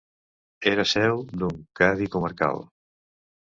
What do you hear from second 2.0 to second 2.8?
comarcal.